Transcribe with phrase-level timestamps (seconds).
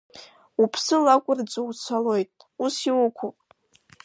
[0.61, 2.31] Уԥсы лықәырӡуа уцалоит,
[2.63, 3.37] ус иуқәуп.